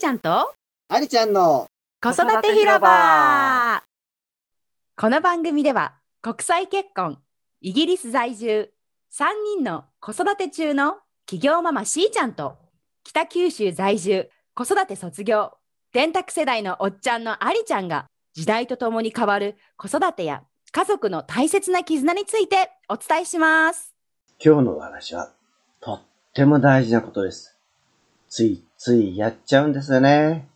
[0.00, 0.54] ちゃんと？
[0.88, 1.66] ありちゃんの
[2.02, 3.82] 子育て広場
[4.96, 5.92] この番組では
[6.22, 7.18] 国際結婚、
[7.60, 8.70] イギリス在住、
[9.12, 9.26] 3
[9.58, 10.96] 人の子育て中の
[11.26, 12.56] 企業ママしーちゃんと
[13.04, 15.52] 北九州在住、子育て卒業、
[15.92, 20.42] 電卓世代のおっちゃんのありちゃんが時代とともに変わる子育てや
[20.72, 23.94] 家族の大切な絆についてお伝えします。
[24.42, 25.30] 今日のお話は
[25.78, 26.00] とっ
[26.32, 27.58] ても大事なことです。
[28.30, 30.46] ついついやっちゃうんですよね。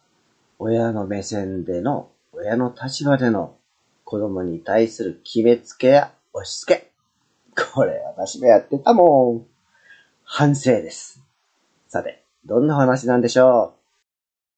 [0.60, 3.56] 親の目線での、親の立場での
[4.04, 6.92] 子供に対する決めつけや押し付け。
[7.74, 9.46] これ私もやってたもん。
[10.22, 11.20] 反省です。
[11.88, 13.74] さて、どんなお話なんでしょ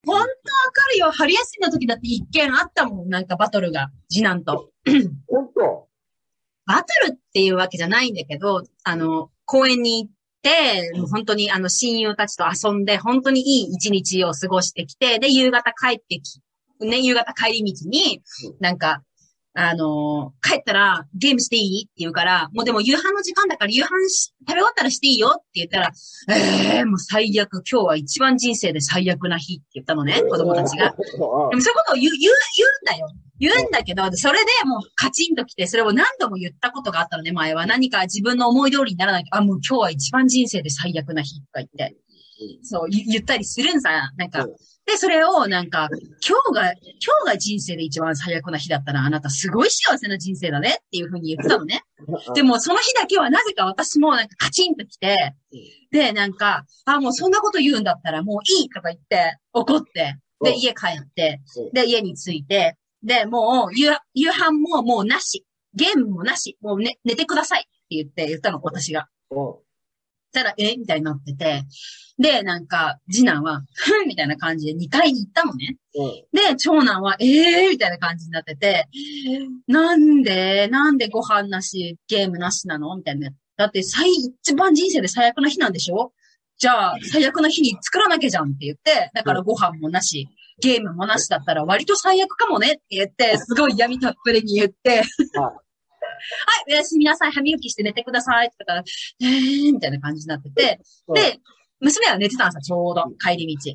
[0.04, 1.10] ほんとわかるよ。
[1.10, 3.08] 春休みの時だって一件あったもん。
[3.08, 4.70] なんかバトルが、次男と。
[4.84, 4.90] う
[5.26, 5.88] 本当
[6.66, 10.12] バトルっていうわけじゃないんだけど、あの、公園に行っ
[10.46, 16.40] て、もう本当にあの親友たちと遊んで、本当にいい一日を過ごしてきて、で、夕方帰ってき、
[16.80, 19.02] ね、夕方帰り道にうん、なんか、
[19.58, 21.84] あのー帰ったらゲームしていい？
[21.84, 25.90] って言うから、もうでも夕飯の時間だから夕飯し食べ終わったらしていいよって言ったら、
[26.28, 30.90] ええー、もう最悪、今日は一番人生で最悪な日って言ったのね、子供たちが。
[30.90, 33.12] でもそういうことを言う、言う、言うんだよ。
[33.38, 37.66] 言うんだけど、それでもうカチンときて、それを何度も言ったことがあったのね、前は。
[37.66, 39.24] 何か自分の思い通りにならない。
[39.30, 41.96] あ、もう今日は一番人生で最悪な日とか言って。
[42.62, 44.46] そう、言言ったりするんさ、なんか。
[44.86, 45.88] で、それをなんか、
[46.26, 51.82] 今日が、今日が人生で一番最悪な日だったら、あなたすごい幸せな人生だねっていうふうに言ってたのね。
[52.34, 55.34] でも、その日だけはなぜか私もなんかカチンときて、
[55.90, 61.40] で、なんか、あ、もうそんなこと言うんだったらもういいとか言って、怒って、で、うん家帰って、
[61.72, 65.44] で、家に着いて、で、もう、夕、夕飯ももうなし。
[65.74, 66.58] ゲームもなし。
[66.60, 69.08] もう寝、寝てくださいって言って言ったの、私が。
[70.36, 70.76] たら、え？
[70.76, 71.62] みたいになってて。
[72.18, 75.76] で、なんか、次男は、ふんみたいな感じで2階に行ったのね。
[76.32, 78.86] で、長男は、ええー、みたいな感じになってて、
[79.66, 82.96] なんで、なんでご飯なし、ゲームなしなの？
[82.96, 83.30] みたいな。
[83.56, 86.12] だって、最、一番人生で最悪な日なんでしょ？
[86.58, 90.26] じゃあ、最悪な日に作らなきゃじゃんって言って、だからご飯もなし、
[90.58, 95.04] ゲームもなしだったら割と最悪かもねって言って、すごい闇たっぷりに言って、はい、
[96.68, 98.84] おやすみなさい、歯磨きして寝てくださいって言ったら、
[99.20, 100.80] えー、みたいな感じになってて、
[101.14, 101.38] で、
[101.80, 103.74] 娘は寝てたんですよ、ちょうど、帰り道。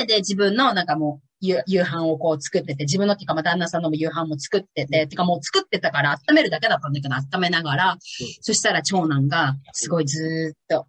[0.00, 7.96] で、で、自分のなんかもう、夕夕飯をこう作ってて、自分のっていうか、まあ、旦那さんのも夕飯も作ってて、てかもう作ってたから温めるだけだったんだけど、温めながら、
[8.40, 10.86] そしたら長男が、すごいずーっと、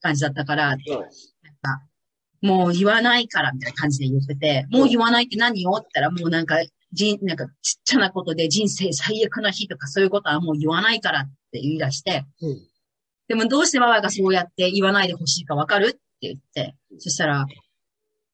[0.00, 0.76] 感じだったから、
[2.42, 6.56] もう言わないから、みたいな感じで言ってて、もう言わないって何よって言ったら、もうなんか、
[6.96, 12.58] じん、なんか、ちっちゃなことで人生最悪な日とかそういうことはもう言わないからって言い出して、うん
[13.28, 17.44] でもどうしてママがそうやって言わないでほしいかわかるって言って、そしたら、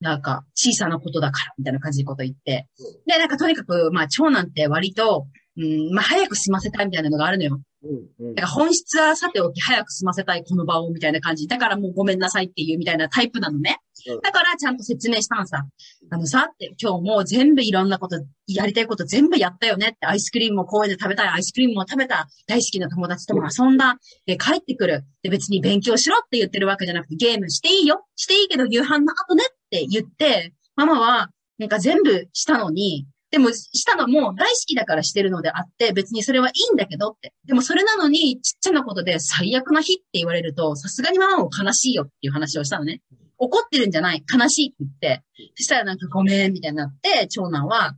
[0.01, 2.67] なんか、小さなことだから、みたいな感じでこと言って。
[3.07, 7.61] で、なんかとにかく、まあ、長男って割と、うん、まあ、早く済ませたいみたいなのがあるのよ。
[8.35, 11.49] だから本質はさておき早く済ませたいこの場をみたいな感じ。
[11.49, 13.92] だからもうごめんなさいっていうみたいなタイプなのねうん。
[14.23, 15.65] だからちゃんと説明したんさ。
[16.11, 20.07] あのさって今日もう全部いろんなこと、やりたいこと全部やったよねって。
[20.07, 21.29] アイスクリームも公園で食べたい。
[21.29, 22.29] アイスクリームも食べた。
[22.47, 23.97] 大好きな友達とも遊んだ。
[24.27, 25.05] で、帰ってくる。
[25.23, 28.05] で、別に勉強しろって言ってるわけじゃなくて、ゲームしていいよ。
[28.17, 37.33] していいけど夕飯の後ねって言って、ママはなんか全部したのに、でも、したのも大好きだからしてるのであって、別にそれはいいんだけどって。
[37.47, 43.01] でもそれなのに、ちっちゃなことで最悪な日って言われると、さすがにママも悲しいよっていう話をしたのね。
[43.45, 45.25] 怒ってるんじゃない、悲しいって言って。
[45.57, 47.97] そしたらなんかごめんみたいになって、長男は、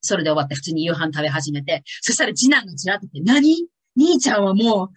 [0.00, 3.66] それで終わって普通に夕飯食べ始めて、そしたら次男がちらっと言って、何？
[3.96, 4.88] 兄ちゃんはもう、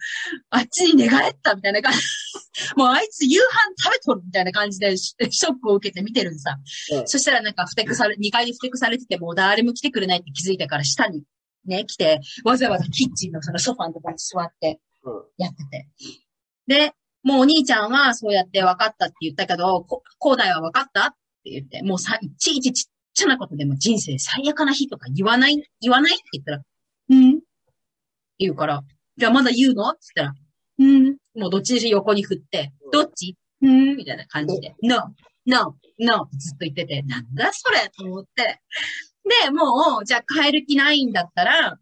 [0.50, 1.98] あっちに寝返ったみたいな感じ。
[2.76, 6.56] もうあいつ夕飯食べとるみたいな感じでシショックを受けて見てるんさ。
[6.92, 11.24] うんそしたらなんかふてくされ、2階にふてくされててもう誰も来てくれないって気づいたから下に
[11.64, 14.80] ね、来て、わざわざキッチンのそのソファーのところに座って
[15.36, 15.88] やってて。
[16.66, 16.92] で、
[17.22, 21.10] もうお兄ちゃんはそうやって分かったって言ったけど、こ高大は分かったっ
[21.44, 26.62] て言って、もうさ、いちいちちっちゃなことでも人生最悪な日とか言わない、言わないって言ったら、
[27.10, 27.30] うん？
[27.32, 27.42] って
[28.38, 28.82] 言うから、
[29.16, 29.88] じゃあまだ言うの？
[29.90, 30.34] って言ったら、
[30.78, 31.16] うん？
[31.40, 33.36] もうどっちにしろ横に振って、どっち？
[33.62, 33.96] うん。
[33.96, 35.14] みたいな感じで、no,
[35.46, 38.60] no, no ずっと言ってて、なんだそれと思って。
[39.44, 41.78] で、もう、じゃあ帰る気ないんだったら、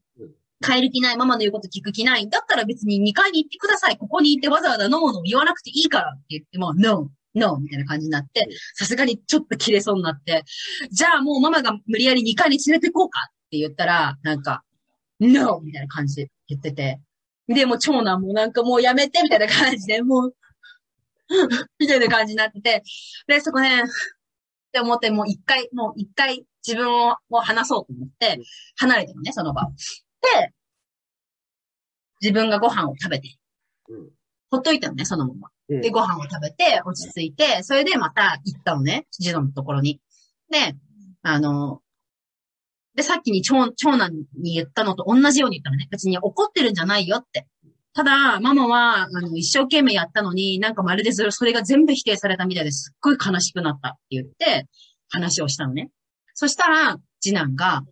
[0.62, 3.96] 帰る気ない、ママの言うこと聞く気ないだったら別に2階に行ってください。
[3.96, 10.44] ここに行ってわざわざ飲むの言わなくていいからって言っても、no, no みたいな感じになって、さすがにちょっと切れそうになって、
[10.90, 14.62] じゃあもうママが無理やり2階に連れて行こうかって言ったら、なんか、
[15.18, 15.60] no!
[15.60, 17.00] みたいな感じで言ってて。
[17.48, 20.34] で、もう長男もなんかもうやめてみたいな感じで、もう、
[21.78, 22.82] みたいな感じになってて。
[23.26, 23.86] で、そこね、っ
[24.72, 28.40] て思って、もう一回、もう一回自分を話そうと思って、
[28.76, 29.68] 離れてるね、その場。
[32.20, 33.36] 自分がご飯を食べて、
[33.88, 34.08] うん、
[34.50, 35.48] ほっといたのね、そのまま。
[35.68, 40.00] で、ご飯を食べて、落ち着いて、それでまた行ったのね、児童のところに。
[40.50, 40.74] で、
[41.22, 41.80] あの、
[42.94, 45.86] で、さっきに長長男に言ったのと同じように言ったのね。
[45.90, 47.46] 別に怒ってるんじゃないよって。
[47.94, 54.66] ただ、ママは、あの、一生懸命やったのに、なんかまるでそれそれが全部否定されたみたいですっごい悲しくなったって言って、
[55.08, 55.90] 話をしたのね。
[56.34, 57.82] そしたら、次男が、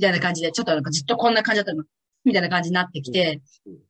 [0.00, 1.84] みたいな感じで、ちょっとなんかずっとこんな感じだったの。
[2.24, 3.42] みたいな感じになってきて、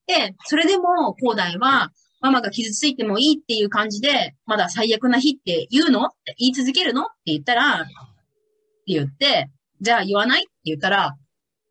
[0.09, 6.07] で、それでも、広大は、ママが傷ついてもいいっていう感じで、まだ最悪な日って言うの？
[6.07, 7.03] って言い続けるの？
[7.03, 7.93] って言ったら、って
[8.89, 10.41] 言って、じゃあ言わない？
[10.41, 11.17] って言ったら、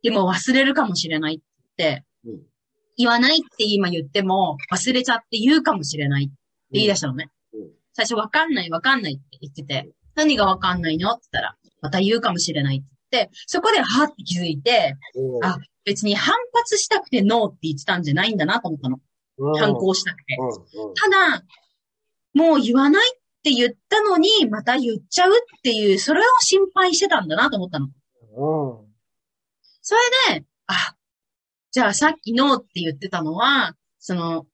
[0.04, 2.06] でも忘れるかもしれないって、
[2.98, 6.34] 言わないって今言っても忘れちゃって言うかもしれないって
[6.72, 7.30] 言い出したのね。
[7.94, 11.12] 最初わかんないわかんないって言ってて、何がわかんないの？
[11.12, 12.99] って言ったら、また言うかもしれないって言って、
[13.48, 14.96] そこではって気づいて、
[15.44, 19.00] あ、別に反発したくてノーって言ってたんじゃないんだなと思ったの。
[19.58, 20.38] 反抗したくて。
[21.02, 21.44] ただ、
[22.34, 27.88] もう言わないって言ったのに、また言っちゃうっていう、それを心配してたんだなと思ったの。
[29.82, 29.96] そ
[30.30, 30.96] れで、あ、
[31.72, 34.46] じゃあさっきノーって言ってたのは、その、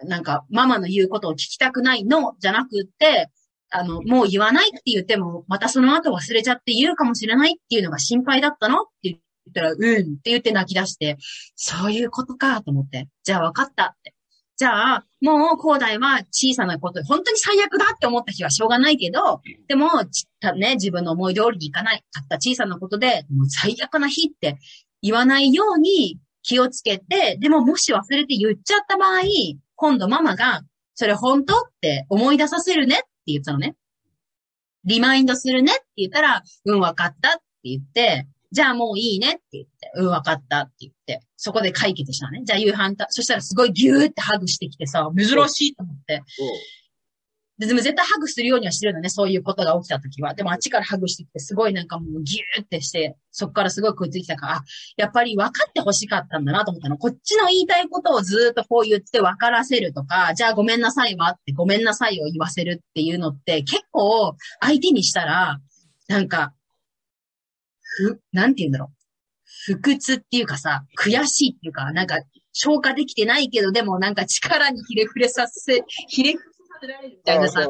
[0.00, 3.30] なんか、ママの言うことを聞きたくないのじゃなくって、
[3.70, 9.18] あの、もう言わないって言っても、またその後忘れちゃって言うかもしれないっていうのが心配だったのって言っ
[9.52, 9.82] たら、うんっ
[10.22, 11.16] て言って泣き出して、
[11.56, 14.14] そういうことかと思って、じゃあ分かったって。
[14.56, 19.90] じゃあ、もう、広大は小さなこと、本当に最悪だって思った日はしょうがないけど、でも、
[20.56, 24.56] ね、自分の思い通りにいかない、たった小さなことで、もう最悪な日って
[25.02, 29.20] 言わないように気をつけて、でももし忘れて言っちゃった場合、
[29.74, 30.62] 今度ママが、
[30.94, 33.74] それ本当って思い出させるねっって言ったのね。
[34.84, 42.42] リマインドするねって言ったら、うん、わかったって言って、じゃあもういいねって言って、うん、わかったって言って、そこで解決したね。
[42.44, 46.22] じゃあ夕飯た、そしたらすごいギューってハグしてきてさ、珍しいと思って。
[47.58, 50.34] で、でも絶対ハグするようにはしてるのね、そういうことが起きた時は。
[50.34, 54.62] でもあっちからハグしてきて、すごいなんかもうギューってして、そっからすごい食いついてたから、
[54.98, 56.98] やっぱり分かって欲しかったんだなと思ったの。
[56.98, 65.58] こっちの言いたいことをずっとこう言って分からせるとか、じゃあごめんなさいわってごめんなさいを言わせるっていうのって結構相手にしたら、
[66.08, 66.52] なんか、
[67.80, 68.96] ふ、なんて言うんだろう。
[69.64, 72.20] 不屈っていうかさ、悔しいっていうか、なんか
[72.52, 76.34] 消化できてないけど、でもなんか力にひれ伏れさせ、ひれ
[76.76, 77.68] 伏せられるみたいなさ。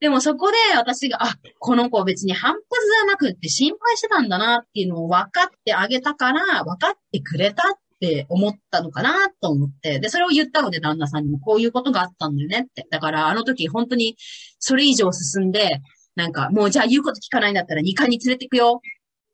[0.00, 10.00] でもそこで私が、あ、この子別に反発じゃなくって心配してたんだなっていうのを分かってあげたから、分かってくれたって思ったのかなと思って。
[10.00, 12.86] で、それを言ったので旦那さんにもこういうことがあったんだよねって。
[12.90, 14.16] だからあの時本当に
[14.58, 15.80] それ以上進んで、
[16.16, 18.82] なんかもうじゃあ言うこと聞かないんだったら2階に連れてくよ。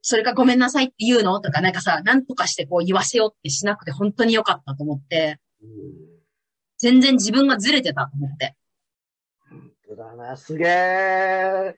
[0.02, 1.40] それかごめんなさいって言うの？
[1.40, 5.38] とかなんかさ、なんとかしてこう言わせようってしなくて本当に良かったと思って。
[6.78, 8.54] 全然自分がずれてたと思って。
[9.90, 11.74] 当だな、すげえ。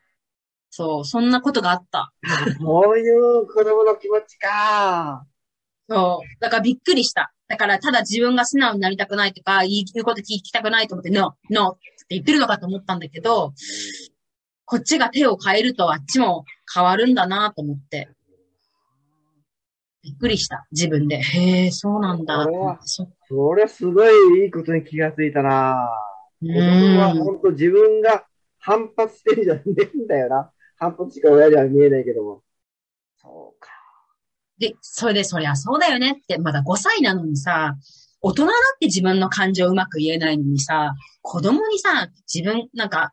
[0.70, 2.12] そう、そんなことがあった。
[2.60, 5.26] そういう子供の気持ちか。
[5.88, 6.40] そう。
[6.40, 7.32] だからびっくりした。
[7.48, 13.52] だから、ただ自分が素直になりたくないとか、言うこと聞きたくないと思って、ノー、ノーって言ってるのかと思ったんだけど、
[14.64, 18.08] こっちが手を変えるとあっちも変わるんだなと思って。
[20.02, 20.66] びっくりした。
[20.72, 21.16] 自分で。
[21.16, 22.42] へえ、そうなんだ。
[22.44, 23.06] それは、そ
[23.54, 24.04] れはすご
[24.38, 25.90] いいいことに気がついたな
[26.42, 28.26] 自分は本当自分が
[28.58, 30.50] 反発してるじゃねえんだよな。
[30.76, 32.42] 反発しか親では見えないけども。
[33.16, 33.70] そうか。
[34.58, 37.76] で、それでそりゃそうだよねって、まだ5歳なのにさ、
[38.20, 43.12] 大人だって自分の感情をうまく言えないのにさ、子供にさ、自分、なんか、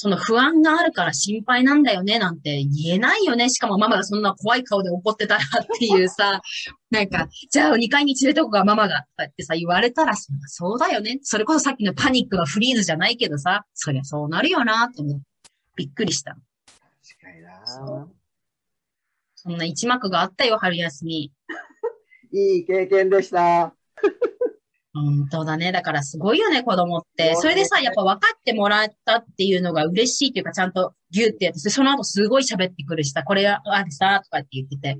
[0.00, 3.50] その不安があるから心配なんだよねなんて言えないよね。
[3.50, 6.40] しかもママがそんな怖い顔で怒ってたらっていうさ、
[6.90, 11.18] なんか、じゃあ2階に連れてこうかママがってさ言われたらそうだよね。
[11.22, 15.26] それこそさっきのパニックのフリーズじゃないけどさ、そりゃそうなるよなと思って。
[15.74, 16.32] びっくりした。
[16.32, 18.08] 確かにな
[19.34, 21.32] そんな一幕があったよ、春休み。
[22.30, 23.74] いい経験でした。
[25.04, 25.72] 本当だね。
[25.72, 27.34] だからすごいよね、子供って。
[27.36, 34.98] それでさ、やっぱ分かってもらったっていうのが嬉しいっていうか、ちゃんとギュってやって、その後すごい喋ってくるしさ、これがあるさ、とかって言ってて。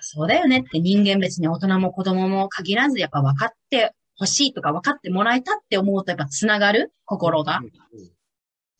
[0.00, 7.60] そうだよねって人間別に大人も子供も限らず、やっぱ分かってほしいとか分かってもらえたって思うとやっぱ繋がる心が。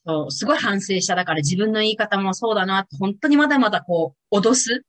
[0.07, 1.15] そう、すごい反省した。
[1.15, 4.85] だから自分の言い方もそうだなって、本当にまだまだこう、脅す？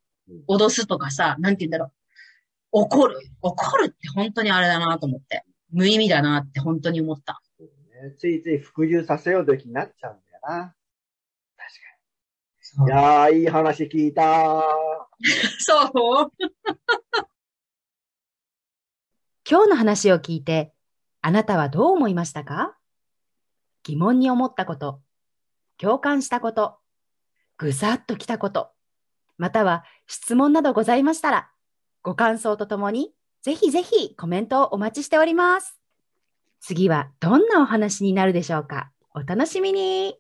[0.50, 1.91] 脅すとかさ、なんて言うんだろう。
[2.77, 3.17] 怒る。
[3.41, 5.46] 怒るって本当にあれだなと思って。
[5.72, 7.41] 無意味だなって本当に思った。
[8.17, 10.75] ついつい服従させようときになっちゃうんだよな。
[12.86, 14.62] いやー、いい話聞いた。
[15.60, 16.32] そう。
[19.50, 20.74] 今日の話を聞いて、
[21.22, 22.77] あなたはどう思いましたか？
[23.84, 25.01] 疑問に思ったこと、
[25.77, 26.79] 共感したこと、
[27.58, 28.72] ぐさっときたこと、
[29.38, 31.50] または質問などございましたら、
[32.05, 35.79] ご感想とともに、ぜひぜひコメントをお待ちしております。
[36.62, 38.91] 次はどんなお話になるでしょうか？
[39.15, 40.15] お楽しみに